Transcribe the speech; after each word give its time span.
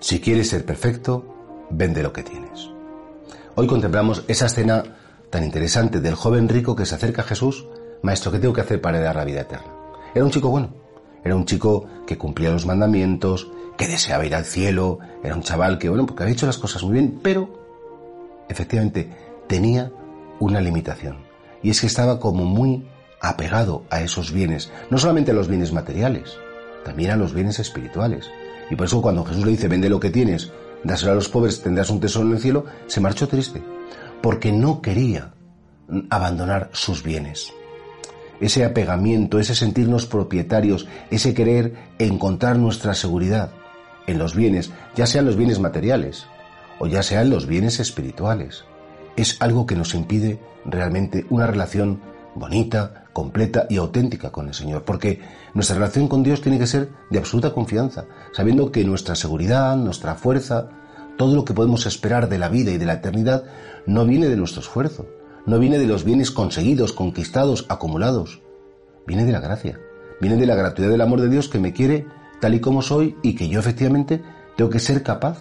Si 0.00 0.18
quieres 0.18 0.48
ser 0.48 0.64
perfecto, 0.64 1.66
vende 1.68 2.02
lo 2.02 2.14
que 2.14 2.22
tienes. 2.22 2.70
Hoy 3.54 3.66
contemplamos 3.66 4.24
esa 4.28 4.46
escena 4.46 4.82
tan 5.28 5.44
interesante 5.44 6.00
del 6.00 6.14
joven 6.14 6.48
rico 6.48 6.74
que 6.74 6.86
se 6.86 6.94
acerca 6.94 7.20
a 7.20 7.26
Jesús, 7.26 7.66
Maestro, 8.00 8.32
¿qué 8.32 8.38
tengo 8.38 8.54
que 8.54 8.62
hacer 8.62 8.80
para 8.80 8.98
dar 8.98 9.16
la 9.16 9.26
vida 9.26 9.42
eterna? 9.42 9.70
Era 10.14 10.24
un 10.24 10.30
chico 10.30 10.48
bueno, 10.48 10.72
era 11.22 11.36
un 11.36 11.44
chico 11.44 11.86
que 12.06 12.16
cumplía 12.16 12.50
los 12.50 12.64
mandamientos, 12.64 13.52
que 13.76 13.88
deseaba 13.88 14.24
ir 14.24 14.34
al 14.34 14.46
cielo, 14.46 15.00
era 15.22 15.34
un 15.34 15.42
chaval 15.42 15.78
que, 15.78 15.90
bueno, 15.90 16.06
porque 16.06 16.22
había 16.22 16.32
hecho 16.32 16.46
las 16.46 16.56
cosas 16.56 16.82
muy 16.82 16.94
bien, 16.94 17.20
pero 17.22 18.46
efectivamente 18.48 19.10
tenía 19.48 19.92
una 20.38 20.62
limitación. 20.62 21.18
Y 21.62 21.68
es 21.68 21.80
que 21.82 21.86
estaba 21.86 22.18
como 22.18 22.46
muy 22.46 22.88
apegado 23.20 23.84
a 23.90 24.00
esos 24.00 24.32
bienes, 24.32 24.72
no 24.88 24.96
solamente 24.96 25.32
a 25.32 25.34
los 25.34 25.48
bienes 25.48 25.74
materiales, 25.74 26.38
también 26.86 27.10
a 27.10 27.16
los 27.16 27.34
bienes 27.34 27.58
espirituales. 27.58 28.30
Y 28.70 28.76
por 28.76 28.86
eso 28.86 29.02
cuando 29.02 29.24
Jesús 29.24 29.44
le 29.44 29.52
dice, 29.52 29.68
vende 29.68 29.88
lo 29.88 30.00
que 30.00 30.10
tienes, 30.10 30.52
dáselo 30.84 31.12
a 31.12 31.16
los 31.16 31.28
pobres, 31.28 31.62
tendrás 31.62 31.90
un 31.90 32.00
tesoro 32.00 32.26
en 32.26 32.34
el 32.34 32.40
cielo, 32.40 32.64
se 32.86 33.00
marchó 33.00 33.28
triste, 33.28 33.62
porque 34.22 34.52
no 34.52 34.80
quería 34.80 35.34
abandonar 36.08 36.70
sus 36.72 37.02
bienes. 37.02 37.52
Ese 38.40 38.64
apegamiento, 38.64 39.38
ese 39.38 39.54
sentirnos 39.54 40.06
propietarios, 40.06 40.86
ese 41.10 41.34
querer 41.34 41.74
encontrar 41.98 42.58
nuestra 42.58 42.94
seguridad 42.94 43.50
en 44.06 44.18
los 44.18 44.34
bienes, 44.34 44.70
ya 44.94 45.06
sean 45.06 45.26
los 45.26 45.36
bienes 45.36 45.58
materiales 45.58 46.26
o 46.78 46.86
ya 46.86 47.02
sean 47.02 47.28
los 47.28 47.46
bienes 47.46 47.80
espirituales, 47.80 48.64
es 49.16 49.36
algo 49.40 49.66
que 49.66 49.76
nos 49.76 49.94
impide 49.94 50.38
realmente 50.64 51.26
una 51.28 51.46
relación 51.46 52.00
bonita, 52.34 53.04
completa 53.12 53.66
y 53.68 53.76
auténtica 53.76 54.30
con 54.30 54.48
el 54.48 54.54
Señor, 54.54 54.84
porque 54.84 55.20
nuestra 55.54 55.76
relación 55.76 56.08
con 56.08 56.22
Dios 56.22 56.40
tiene 56.40 56.58
que 56.58 56.66
ser 56.66 56.90
de 57.10 57.18
absoluta 57.18 57.52
confianza, 57.52 58.06
sabiendo 58.32 58.70
que 58.70 58.84
nuestra 58.84 59.14
seguridad, 59.14 59.76
nuestra 59.76 60.14
fuerza, 60.14 60.68
todo 61.16 61.34
lo 61.34 61.44
que 61.44 61.54
podemos 61.54 61.86
esperar 61.86 62.28
de 62.28 62.38
la 62.38 62.48
vida 62.48 62.70
y 62.70 62.78
de 62.78 62.86
la 62.86 62.94
eternidad 62.94 63.44
no 63.86 64.04
viene 64.04 64.28
de 64.28 64.36
nuestro 64.36 64.60
esfuerzo, 64.60 65.06
no 65.46 65.58
viene 65.58 65.78
de 65.78 65.86
los 65.86 66.04
bienes 66.04 66.30
conseguidos, 66.30 66.92
conquistados, 66.92 67.66
acumulados, 67.68 68.40
viene 69.06 69.24
de 69.24 69.32
la 69.32 69.40
gracia, 69.40 69.78
viene 70.20 70.36
de 70.36 70.46
la 70.46 70.54
gratuidad 70.54 70.90
del 70.90 71.00
amor 71.00 71.20
de 71.20 71.28
Dios 71.28 71.48
que 71.48 71.58
me 71.58 71.72
quiere 71.72 72.06
tal 72.40 72.54
y 72.54 72.60
como 72.60 72.82
soy 72.82 73.16
y 73.22 73.34
que 73.34 73.48
yo 73.48 73.60
efectivamente 73.60 74.22
tengo 74.56 74.70
que 74.70 74.78
ser 74.80 75.02
capaz 75.02 75.38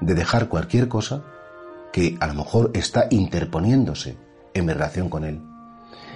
de 0.00 0.14
dejar 0.14 0.48
cualquier 0.48 0.88
cosa 0.88 1.22
que 1.92 2.16
a 2.20 2.26
lo 2.26 2.34
mejor 2.34 2.70
está 2.74 3.06
interponiéndose 3.10 4.16
en 4.54 4.66
mi 4.66 4.72
relación 4.72 5.08
con 5.08 5.24
Él. 5.24 5.49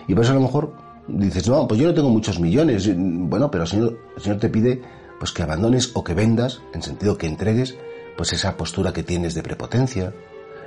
Y 0.06 0.14
por 0.14 0.24
eso 0.24 0.32
a 0.32 0.36
lo 0.36 0.42
mejor 0.42 0.72
dices, 1.08 1.48
no, 1.48 1.66
pues 1.66 1.80
yo 1.80 1.86
no 1.86 1.94
tengo 1.94 2.10
muchos 2.10 2.38
millones. 2.40 2.90
Bueno, 2.96 3.50
pero 3.50 3.64
el 3.64 3.70
Señor, 3.70 3.98
el 4.16 4.22
Señor 4.22 4.38
te 4.38 4.48
pide 4.48 4.82
pues 5.18 5.32
que 5.32 5.42
abandones 5.42 5.90
o 5.94 6.04
que 6.04 6.14
vendas, 6.14 6.60
en 6.72 6.82
sentido 6.82 7.16
que 7.16 7.26
entregues, 7.26 7.76
pues 8.16 8.32
esa 8.32 8.56
postura 8.56 8.92
que 8.92 9.02
tienes 9.02 9.34
de 9.34 9.42
prepotencia, 9.42 10.12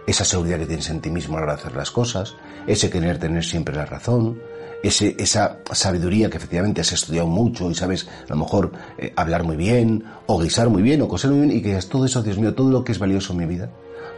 esa 0.07 0.23
seguridad 0.23 0.57
que 0.57 0.65
tienes 0.65 0.89
en 0.89 1.01
ti 1.01 1.11
mismo 1.11 1.35
a 1.35 1.41
la 1.41 1.43
hora 1.43 1.55
de 1.55 1.61
hacer 1.61 1.75
las 1.75 1.91
cosas, 1.91 2.35
ese 2.65 2.89
querer 2.89 3.19
tener 3.19 3.43
siempre 3.43 3.75
la 3.75 3.85
razón, 3.85 4.39
ese, 4.81 5.15
esa 5.19 5.57
sabiduría 5.73 6.29
que 6.29 6.37
efectivamente 6.37 6.79
has 6.79 6.93
estudiado 6.93 7.27
mucho 7.27 7.69
y 7.69 7.75
sabes 7.75 8.07
a 8.25 8.29
lo 8.29 8.37
mejor 8.37 8.71
eh, 8.97 9.11
hablar 9.17 9.43
muy 9.43 9.57
bien, 9.57 10.05
o 10.25 10.39
guisar 10.39 10.69
muy 10.69 10.81
bien, 10.81 11.01
o 11.01 11.09
coser 11.09 11.31
muy 11.31 11.41
bien, 11.47 11.57
y 11.57 11.61
que 11.61 11.75
es 11.75 11.89
todo 11.89 12.05
eso, 12.05 12.23
Dios 12.23 12.37
mío, 12.37 12.55
todo 12.55 12.71
lo 12.71 12.85
que 12.85 12.93
es 12.93 12.99
valioso 12.99 13.33
en 13.33 13.39
mi 13.39 13.45
vida, 13.45 13.69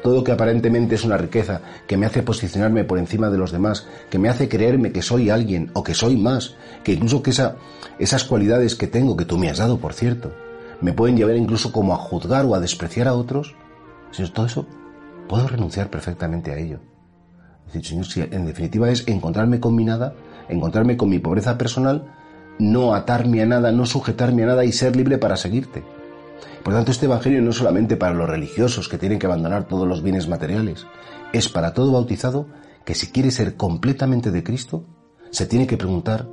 todo 0.03 0.17
lo 0.17 0.23
que 0.23 0.31
aparentemente 0.31 0.93
es 0.93 1.03
una 1.03 1.17
riqueza, 1.17 1.61
que 1.87 1.97
me 1.97 2.05
hace 2.05 2.21
posicionarme 2.21 2.83
por 2.83 2.99
encima 2.99 3.31
de 3.31 3.39
los 3.39 3.51
demás, 3.51 3.87
que 4.11 4.19
me 4.19 4.29
hace 4.29 4.47
creerme 4.47 4.91
que 4.91 5.01
soy 5.01 5.31
alguien 5.31 5.71
o 5.73 5.83
que 5.83 5.95
soy 5.95 6.17
más, 6.17 6.55
que 6.83 6.93
incluso 6.93 7.23
que 7.23 7.31
esa, 7.31 7.55
esas 7.97 8.25
cualidades 8.25 8.75
que 8.75 8.85
tengo, 8.85 9.17
que 9.17 9.25
tú 9.25 9.39
me 9.39 9.49
has 9.49 9.57
dado, 9.57 9.79
por 9.79 9.93
cierto, 9.93 10.31
me 10.81 10.93
pueden 10.93 11.17
llevar 11.17 11.35
incluso 11.35 11.71
como 11.71 11.95
a 11.95 11.97
juzgar 11.97 12.45
o 12.45 12.53
a 12.53 12.59
despreciar 12.59 13.07
a 13.07 13.15
otros, 13.15 13.55
Señor, 14.11 14.31
todo 14.31 14.45
eso 14.45 14.67
puedo 15.29 15.47
renunciar 15.47 15.89
perfectamente 15.89 16.51
a 16.51 16.57
ello. 16.57 16.79
En 17.71 18.45
definitiva 18.45 18.89
es 18.89 19.07
encontrarme 19.07 19.59
con 19.59 19.75
mi 19.75 19.85
nada, 19.85 20.15
encontrarme 20.49 20.97
con 20.97 21.07
mi 21.07 21.19
pobreza 21.19 21.57
personal, 21.57 22.11
no 22.57 22.95
atarme 22.95 23.43
a 23.43 23.45
nada, 23.45 23.71
no 23.71 23.85
sujetarme 23.85 24.43
a 24.43 24.47
nada 24.47 24.65
y 24.65 24.71
ser 24.71 24.95
libre 24.95 25.19
para 25.19 25.37
seguirte. 25.37 25.83
Por 26.63 26.73
tanto, 26.73 26.91
este 26.91 27.05
Evangelio 27.05 27.41
no 27.43 27.51
es 27.51 27.57
solamente 27.57 27.95
para 27.95 28.15
los 28.15 28.27
religiosos 28.27 28.89
que 28.89 28.97
tienen 28.97 29.19
que 29.19 29.27
abandonar 29.27 29.67
todos 29.67 29.87
los 29.87 30.01
bienes 30.01 30.27
materiales, 30.27 30.87
es 31.31 31.47
para 31.47 31.73
todo 31.75 31.91
bautizado 31.91 32.47
que 32.83 32.95
si 32.95 33.11
quiere 33.11 33.29
ser 33.29 33.55
completamente 33.55 34.31
de 34.31 34.43
Cristo, 34.43 34.83
se 35.29 35.45
tiene 35.45 35.67
que 35.67 35.77
preguntar 35.77 36.27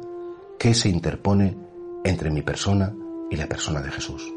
qué 0.59 0.73
se 0.73 0.89
interpone 0.89 1.55
entre 2.03 2.31
mi 2.31 2.41
persona 2.41 2.95
y 3.31 3.37
la 3.37 3.47
persona 3.47 3.83
de 3.83 3.91
Jesús. 3.91 4.33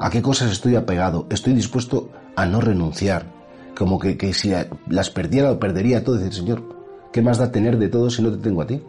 ¿A 0.00 0.08
qué 0.08 0.22
cosas 0.22 0.50
estoy 0.50 0.76
apegado? 0.76 1.26
¿Estoy 1.28 1.52
dispuesto 1.52 2.10
a 2.36 2.46
no 2.46 2.62
renunciar? 2.62 3.37
Como 3.78 3.98
que, 4.00 4.18
que 4.18 4.34
si 4.34 4.52
las 4.88 5.08
perdiera 5.08 5.52
o 5.52 5.60
perdería 5.60 6.02
todo, 6.02 6.16
decir, 6.16 6.34
Señor, 6.34 6.64
¿qué 7.12 7.22
más 7.22 7.38
da 7.38 7.52
tener 7.52 7.78
de 7.78 7.88
todo 7.88 8.10
si 8.10 8.20
no 8.22 8.32
te 8.32 8.38
tengo 8.38 8.62
a 8.62 8.66
ti? 8.66 8.82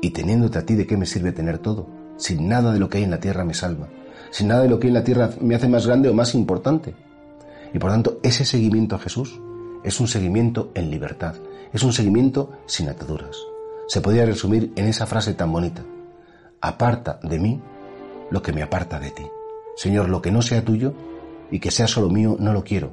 Y 0.00 0.10
teniéndote 0.10 0.58
a 0.58 0.64
ti, 0.64 0.76
¿de 0.76 0.86
qué 0.86 0.96
me 0.96 1.06
sirve 1.06 1.32
tener 1.32 1.58
todo? 1.58 1.88
Sin 2.16 2.48
nada 2.48 2.72
de 2.72 2.78
lo 2.78 2.88
que 2.88 2.98
hay 2.98 3.04
en 3.04 3.10
la 3.10 3.18
tierra 3.18 3.44
me 3.44 3.54
salva 3.54 3.88
sin 4.30 4.48
nada 4.48 4.62
de 4.62 4.68
lo 4.68 4.78
que 4.78 4.88
en 4.88 4.94
la 4.94 5.04
tierra 5.04 5.30
me 5.40 5.54
hace 5.54 5.68
más 5.68 5.86
grande 5.86 6.08
o 6.08 6.14
más 6.14 6.34
importante. 6.34 6.94
Y 7.72 7.78
por 7.78 7.90
tanto, 7.90 8.18
ese 8.22 8.44
seguimiento 8.44 8.96
a 8.96 8.98
Jesús 8.98 9.40
es 9.84 10.00
un 10.00 10.08
seguimiento 10.08 10.70
en 10.74 10.90
libertad, 10.90 11.34
es 11.72 11.82
un 11.82 11.92
seguimiento 11.92 12.50
sin 12.66 12.88
ataduras. 12.88 13.36
Se 13.88 14.00
podría 14.00 14.24
resumir 14.24 14.72
en 14.76 14.86
esa 14.86 15.06
frase 15.06 15.34
tan 15.34 15.52
bonita. 15.52 15.82
Aparta 16.60 17.18
de 17.22 17.38
mí 17.38 17.60
lo 18.30 18.42
que 18.42 18.52
me 18.52 18.62
aparta 18.62 19.00
de 19.00 19.10
ti. 19.10 19.24
Señor, 19.76 20.08
lo 20.08 20.22
que 20.22 20.30
no 20.30 20.42
sea 20.42 20.64
tuyo 20.64 20.94
y 21.50 21.58
que 21.58 21.70
sea 21.70 21.88
solo 21.88 22.08
mío, 22.08 22.36
no 22.38 22.52
lo 22.52 22.62
quiero, 22.62 22.92